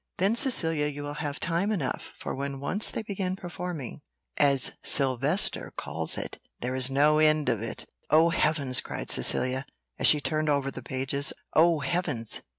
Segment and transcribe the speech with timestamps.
[0.17, 4.01] "Then, Cecilia, you will have time enough, for when once they begin performing,
[4.35, 9.63] as Sylvester calls it, there is no end of it." "Oh Heavens!" cried Cecilia,
[9.99, 12.41] as she turned over the pages, "Oh Heavens!